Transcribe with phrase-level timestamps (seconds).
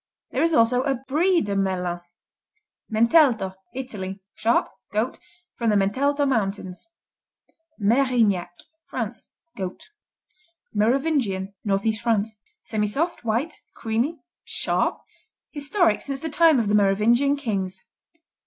[0.31, 2.01] There is also a Brie de Melun.
[2.91, 5.19] Mentelto Italy Sharp; goat;
[5.53, 6.87] from the Mentelto mountains
[7.79, 8.49] Merignac
[8.89, 9.89] France Goat.
[10.73, 15.01] Merovingian Northeast France Semisoft; white; creamy; sharp;
[15.51, 17.83] historic since the time of the Merovingian kings.